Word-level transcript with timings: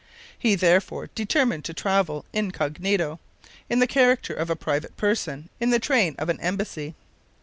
He 0.35 0.55
therefore 0.55 1.11
determined 1.13 1.63
to 1.65 1.75
travel 1.75 2.25
incognito, 2.33 3.19
in 3.69 3.77
the 3.77 3.85
character 3.85 4.33
of 4.33 4.49
a 4.49 4.55
private 4.55 4.97
person 4.97 5.49
in 5.59 5.69
the 5.69 5.77
train 5.77 6.15
of 6.17 6.27
an 6.27 6.39
embassy. 6.39 6.95